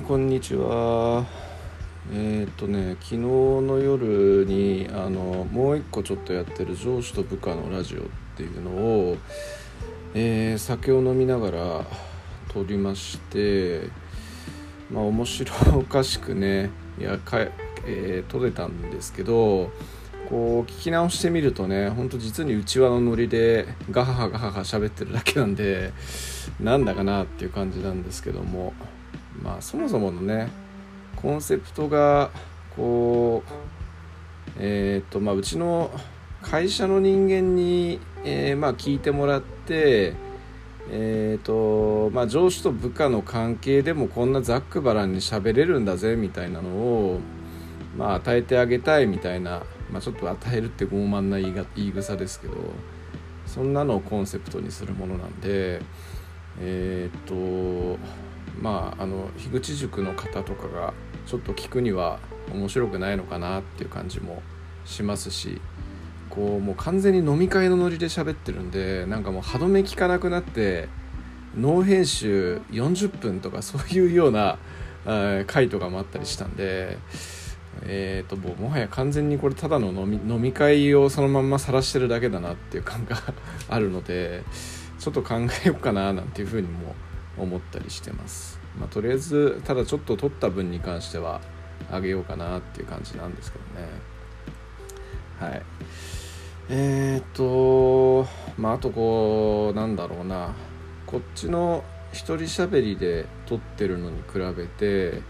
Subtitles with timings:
[0.00, 1.26] いこんにちは。
[2.10, 8.02] えー、っとね昨日の夜にあのもう一個ちょっとやってる上司と部下のラジオっ
[8.34, 9.16] ていうのを、
[10.14, 11.84] えー、酒を飲みながら
[12.48, 13.90] 撮りまして
[14.90, 17.38] まあ面白おかしくねいやか、
[17.84, 19.70] えー、撮れたんですけど
[20.30, 25.92] こう聞き直してみるとねほんと実にうちわのノリでガハハガハハ喋ってるだけなんで
[26.58, 28.72] なんだかなっていう感じなんですけども。
[29.42, 30.48] まあそもそものね
[31.16, 32.30] コンセプトが
[32.76, 33.50] こう
[34.58, 35.90] えっ、とまあうちの
[36.42, 40.14] 会社の人間に、えー、まあ聞いてもらって
[40.92, 47.20] えーとまあ、上司と部下の関係でもこんなざっくばらんに喋れるんだぜみたいなのを、
[47.96, 52.54] まあ、与えてあげたいみたいな、まあ、ちょっと与えるって傲慢な言いが言い草ですけど
[53.46, 55.80] そんなのをコンセプトにするものなんで
[56.60, 57.34] えっ、と
[58.60, 60.94] まああの樋口塾の方とかが
[61.26, 62.18] ちょっと聞くには
[62.52, 64.42] 面白くないのかなっていう感じも
[64.84, 65.60] しますし
[66.28, 70.88] こうもう完全に飲み会のノリで喋ってるんでなんかもう歯止め効かなくなって
[71.56, 74.58] ノー編集40分とかそういうような
[75.46, 76.98] 回とかもあったりしたんで。
[77.82, 83.16] えーと、もうもはや完全にこれただの飲み飲み会をそのまんま晒してるだけだなっていう感が
[83.68, 84.42] あるので
[84.98, 86.94] ちょっと考えようかななんていうふうにも
[87.40, 91.40] 思ったりしてます、まあ、とりあえずただちょっと取った分に関しては
[91.90, 93.88] あげようかなっていう感じなんですけどね。
[95.38, 95.62] はい。
[96.68, 98.26] えっ、と
[98.58, 100.54] まああとこうなんだろうな。
[101.06, 105.22] こっちの一人喋りで撮ってるのに比べて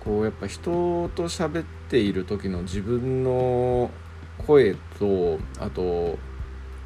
[0.00, 3.90] こうやっぱ人と喋っている時の自分の
[4.46, 6.18] 声とあと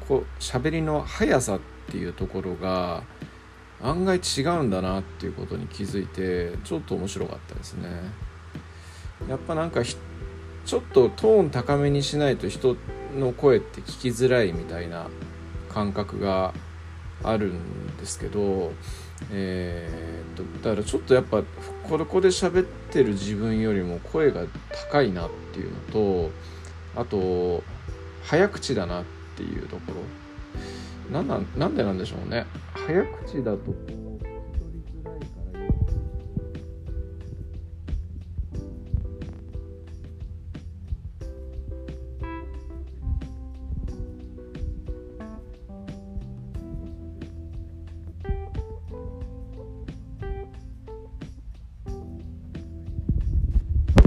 [0.07, 1.59] こう喋りの速さっ
[1.89, 3.03] ていうところが
[3.83, 7.89] 案外違うんだなっていうことに気づいてちょっと面白かったですね。
[9.27, 12.75] やっぱなんかちょっとトーン高めにしないと人
[13.17, 15.07] の声って聞きづらいみたいな
[15.69, 16.53] 感覚が
[17.23, 18.71] あるんですけど
[19.29, 21.43] えー、とだからちょっとやっぱ
[21.87, 24.45] ここで喋ってる自分よりも声が
[24.89, 26.31] 高いなっていうのと
[26.95, 27.63] あと
[28.23, 29.03] 早口だなっ
[29.35, 30.01] ていうところ。
[31.11, 32.45] なんなんなんでなんでしょうね。
[32.73, 34.01] 早口だと。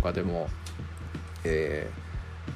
[0.04, 0.48] かでも、
[1.44, 2.03] えー、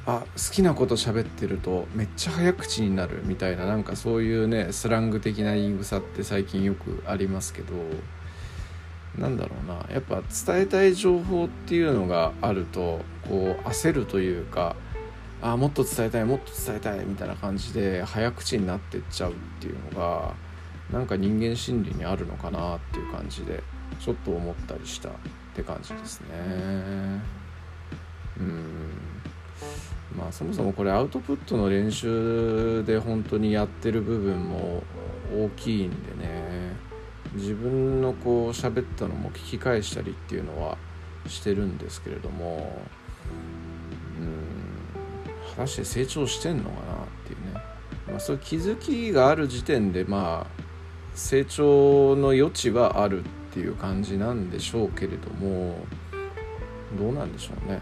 [0.08, 7.74] あ好きなこと喋ってるとめっちゃ早口になるみたいななんかそういうねスラング的な言い草って最近よくありますけど
[9.18, 14.76] なんだろうなやっぱ伝えたい情報っていうのがあるとこう焦るというか
[15.42, 20.32] あもっと伝えたいもっと伝えたいみたいな感じで早口になってっちゃうっていうのが
[20.90, 23.62] なんか人間心理にあるのかなっていう感じで
[24.00, 25.12] ちょっと思ったりしたっ
[25.54, 26.28] て感じですね。
[28.40, 29.07] うん
[30.18, 34.82] まあそもそもこれアウトプットの練習で本当にやってる部分も
[35.32, 36.76] 大きいんでね。
[37.34, 40.78] 自分のこう喋ったのも聞き返したりっていうのは
[41.26, 42.82] してるんですけれども。
[44.20, 45.50] うん。
[45.50, 46.76] 果たして成長してんのかなっ
[47.26, 47.60] ていうね、
[48.08, 50.62] まあ、そういう気づきがある時点でまあ
[51.14, 55.86] 成長の余地はあるっていう感じなんでしょうけれども。
[56.96, 57.80] どうなんでしょうね。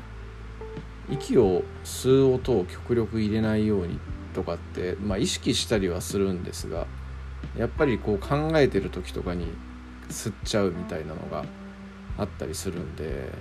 [1.09, 3.99] 息を吸う音を極力入れないように
[4.35, 6.87] とかって、まあ、意識したりはするんですが
[7.57, 9.47] やっぱりこう考えてる時とかに
[10.09, 11.45] 吸っちゃうみたいなのが
[12.19, 13.33] あったりするんで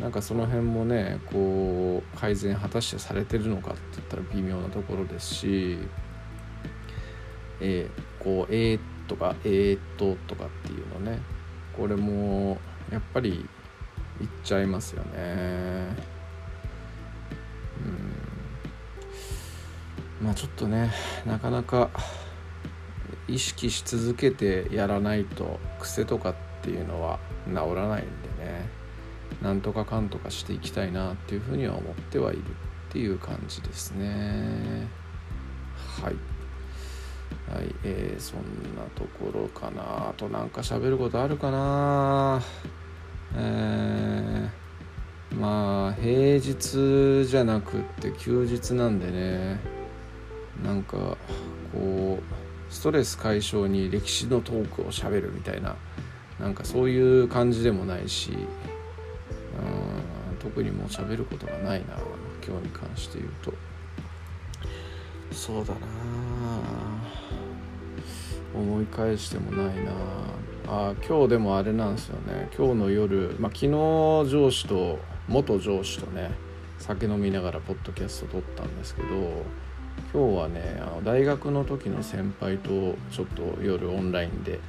[0.00, 5.78] なんかその辺もねこう改善果たしてされてるのかって言ったら微妙なところですし
[7.60, 11.20] えー、こう「えー」とか「えー、っと」とかっていうのね
[11.76, 12.58] これも
[12.90, 13.48] やっぱり
[14.18, 16.13] 言っちゃいますよね。
[20.24, 20.90] まあちょっとね
[21.26, 21.90] なかなか
[23.28, 28.06] 意識し続けてやらないと癖とかっていうのは治らないん
[28.38, 28.84] でね。
[29.42, 32.44] なんとかかんとかしていきたいなっていうふうには思ってはいるっ
[32.90, 34.86] ていう感じですね。
[36.02, 36.14] はい。
[37.52, 38.40] はい、えー、そん
[38.74, 40.10] なところかな。
[40.10, 42.42] あとなんか喋ることあるかな。
[43.36, 49.83] えー、まあ平日じゃなくって休日なんでね。
[50.62, 51.16] なんか
[51.72, 55.76] こうストレス解消に歴史のトークをしゃべるみたいな
[56.38, 58.32] なんかそういう感じでもないし
[60.44, 61.96] 特にもう喋ることがないな
[62.46, 63.52] 今日に関して言うと。
[65.32, 65.80] そうだな。
[68.54, 69.92] 思い返してもないな。
[70.68, 72.48] あ今日でもあれなんですよね。
[72.56, 73.68] 今日の夜、まあ、昨日
[74.30, 74.98] 上司と
[75.28, 76.30] 元上司とね
[76.78, 79.08] 酒飲みながらポッドキャスト撮ったんですけど
[80.12, 84.60] 今日はねあの大学の時の先輩とちょっと夜オンラインで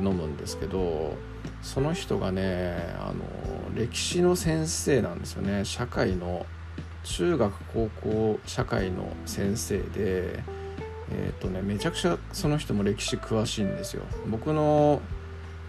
[0.00, 1.14] 飲むんですけど
[1.62, 5.64] その人がねあの歴史の先生なんですよね。
[5.64, 6.46] 社会の
[7.02, 10.42] 中学高校社会の先生で
[11.10, 14.02] えっ、ー、とねめちゃくちゃその人も歴史詳しいんですよ。
[14.28, 15.00] 僕の、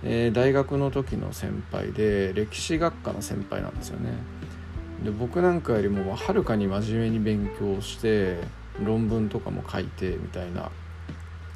[0.04, 4.12] えー、大学の時の先輩で歴史学科の先輩なんですよね。
[5.04, 8.40] で僕なんかよりもはるかに真面目に勉強して
[8.84, 10.72] 論文とかも書いてみたいな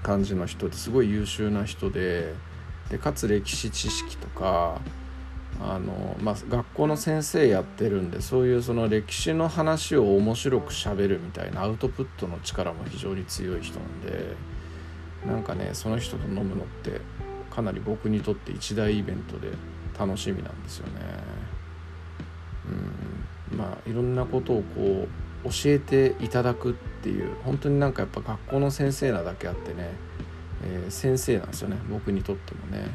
[0.04, 2.34] 感じの人ですごい優秀な人で
[2.90, 4.80] でかつ歴史知識とか
[5.62, 14.36] あの、まあ、学校の先生やってるんでそういうその歴史の話を面白くしゃべるみたいなアウトプットの力も非常に強い人なんで
[15.26, 17.02] なんかねその人と飲むのって
[17.52, 19.50] かなり僕にとって一大イベントで
[20.00, 20.94] 楽しみなんですよね。
[23.52, 29.92] うんまあいろんなことをこう教えていただくっていう本当になんかやっぱ学校の先生なだけあってね
[30.64, 31.78] えー、先生なんですよね。
[31.90, 32.88] 僕にとってもね。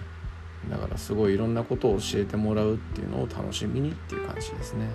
[0.70, 4.88] だからすごいいろんなことを教えてもらうっていうのを楽しみにっていう感じですね。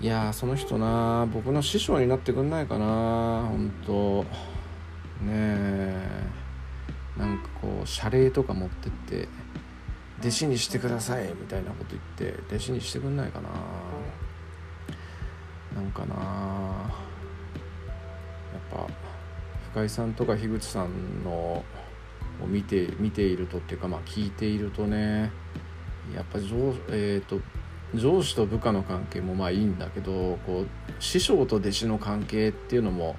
[0.00, 1.26] いやその人な。
[1.32, 3.46] 僕の師匠になってくんないかな。
[3.48, 4.22] 本当。
[4.22, 4.28] ね
[5.28, 6.08] え。
[7.18, 9.28] なんかこう謝礼とか持ってって
[10.20, 13.48] 弟子にしてくださいみたいなこと言って弟子にしてくんないかな。
[15.78, 16.16] なんかな
[18.52, 18.86] やっぱ
[19.70, 21.64] 深井さんとか樋口さんのを
[22.46, 25.30] 見て見ているとっていうかまあ聞いているとね
[26.14, 27.40] やっぱ上,、えーと、
[27.94, 30.66] 上司と部下の関係もまあいいんだけどこう
[30.98, 33.14] 師匠と弟子の関係っていうのも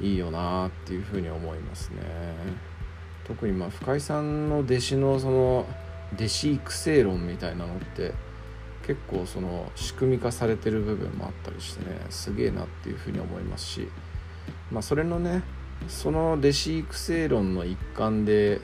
[0.00, 2.02] いいよなっていうふうに思いますね。
[3.24, 5.66] 特にまあ深井さんの弟子のその
[6.14, 8.12] 弟子育成論みたいなのって
[8.86, 13.88] 結構その仕組み化されてる部分もあったりしてねすげえなっていうふうに思いますし
[14.70, 15.42] まあそれのね
[15.88, 18.60] その弟子育成論の一環で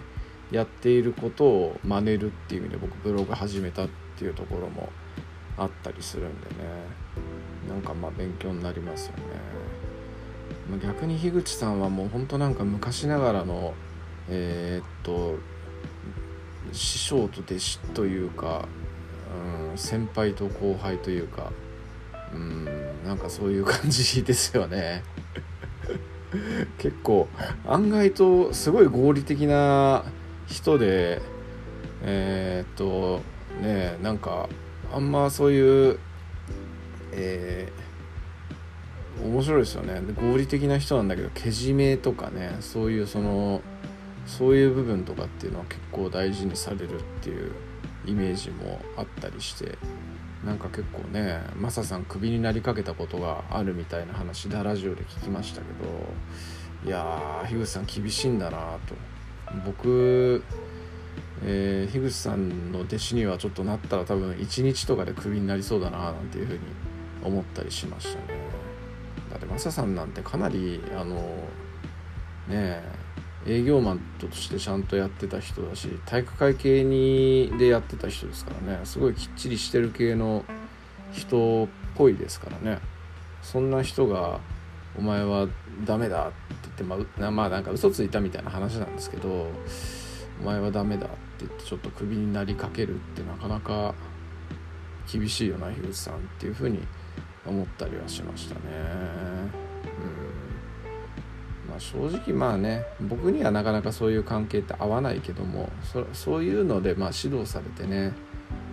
[0.51, 4.89] やっていることを真似るっていう意味で僕ブログ始めたっていうところも
[5.57, 6.55] あったりするんでね
[7.69, 9.23] なんかまあ勉強になりますよね、
[10.71, 13.75] ま、逆に樋口さんはもうほんとなんか昔ながらの
[14.29, 15.39] えー、っと
[16.73, 18.67] 師匠と弟子というか、
[19.35, 21.53] うん、先輩と後輩というか
[22.33, 22.65] うん
[23.07, 25.03] なんかそういう感じですよね。
[26.79, 27.29] 結構
[27.67, 30.05] 案外とすごい合理的な
[30.47, 31.21] 人で
[32.03, 33.21] えー、っと
[33.61, 34.49] ねなんか
[34.93, 35.99] あんまそういう
[37.13, 40.01] えー、面白いですよね。
[40.15, 43.61] 合理的な人なんだけどけじめとかねそういうその
[44.27, 47.53] そういう部分とかっていうのは結構大事にされるっていう
[48.11, 49.79] イメージもあったりして
[50.45, 58.95] なんか結構ねマサさんクビになりかけたことがあるみたいな話でラジオで聞きましたけどいやー樋口さん厳しいんだなと。
[59.67, 60.43] 僕、
[61.45, 66.61] えー、樋口さんの弟子にはちょっとなったら多分1日とかでクビになりそうだななんていうふうに
[67.23, 68.41] 思ったりしましたね。
[69.31, 71.21] だってマサさんなんてかなりあのね
[72.51, 72.83] え
[73.47, 80.45] 営業マンとしてちゃんとやってた人だし体育会系にでやってた人ですからねすごいきっちりしてる系の
[81.13, 82.79] 人っぽいですからね
[83.43, 84.41] そんな人が
[84.99, 85.49] 「お前は
[85.85, 86.85] ダメだ」って言って、
[87.19, 89.51] まあ、まあなんか嘘ついたみたいな話なんですけど
[90.41, 91.17] 「お前はダメだ」って
[91.47, 93.95] 言ってちょっとクビになりかけるってなかなか
[95.11, 96.81] 厳しいよな樋口さんっていうふうに
[97.47, 99.60] 思ったりはしましたね。
[101.81, 108.13] 正直まあね僕にはなかなかそういう関係って合わないけどもそそういうのでまあ指導されてね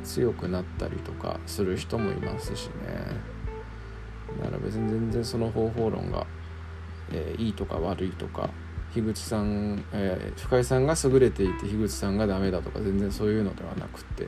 [0.04, 3.38] 強くなったりとかする人もいますしね。
[4.40, 6.28] だから別に全然その方法論が、
[7.12, 8.50] えー、いいとか悪いとか
[8.94, 14.28] 樋口さん、えー、深井さんが優れていて樋口さんがダメだとか全然そういうのではなくて、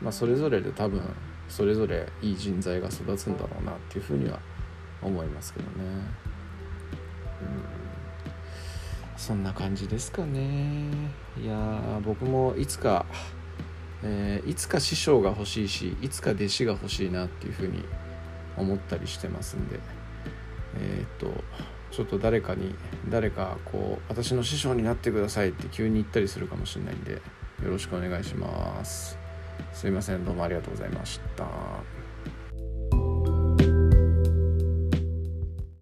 [0.00, 1.02] まあ、それぞれで多分
[1.48, 4.38] それぞれいい人材が育つんだろうなっていうふうには
[5.02, 5.72] 思いますけどね。
[7.76, 7.81] うん
[9.22, 10.88] そんな感じですかね。
[11.40, 13.06] いや僕もいつか、
[14.02, 17.84] えー、いつか師匠が欲しいしいつか弟子が欲しいなっていうふうに
[18.56, 19.78] 思ったりしてますんで。
[20.74, 21.44] えー、っと
[21.92, 22.74] ちょっと誰かに
[23.08, 27.20] 誰かこう私の師匠になってくださいって急に言ったりするかもしれないんでよ
[27.62, 29.16] ろしくお願いします。
[29.72, 32.01] すいませんどうもありがとうございました。